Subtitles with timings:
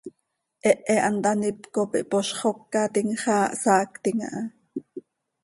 [0.65, 4.41] Hehe hant haníp cop ihpozxócatim, xaa hsaactim aha.